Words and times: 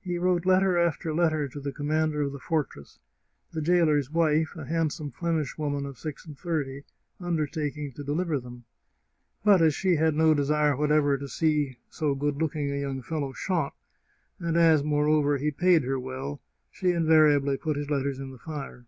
He 0.00 0.16
wrote 0.16 0.46
letter 0.46 0.78
after 0.78 1.12
letter 1.12 1.46
to 1.46 1.60
the 1.60 1.72
commandant 1.74 2.24
of 2.24 2.32
the 2.32 2.38
fortress, 2.38 2.98
the 3.52 3.60
jailer's 3.60 4.10
wife, 4.10 4.56
a 4.56 4.64
handsome 4.64 5.10
Flemish 5.10 5.58
woman 5.58 5.84
of 5.84 5.98
six 5.98 6.24
and 6.26 6.38
thirty, 6.38 6.84
undertaking 7.20 7.92
to 7.92 8.02
deliver 8.02 8.40
them; 8.40 8.64
but 9.44 9.60
as 9.60 9.74
she 9.74 9.96
had 9.96 10.14
no 10.14 10.32
desire 10.32 10.74
whatever 10.74 11.18
to 11.18 11.28
see 11.28 11.76
so 11.90 12.14
good 12.14 12.36
looking 12.40 12.72
a 12.72 12.80
young 12.80 13.02
fellow 13.02 13.34
shot, 13.34 13.74
and 14.38 14.56
as, 14.56 14.82
moreover, 14.82 15.36
he 15.36 15.50
paid 15.50 15.82
her 15.84 16.00
well, 16.00 16.40
she 16.70 16.92
invariably 16.92 17.58
put 17.58 17.76
his 17.76 17.90
letters 17.90 18.18
in 18.18 18.30
the 18.30 18.38
fire. 18.38 18.86